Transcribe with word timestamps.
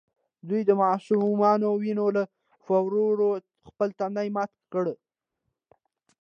دوی 0.47 0.61
د 0.65 0.71
معصومو 0.81 1.29
وینو 1.81 2.07
له 2.15 2.23
فووارو 2.65 3.29
خپله 3.67 3.91
تنده 3.99 4.21
ماته 4.35 4.59
کړه. 4.73 4.93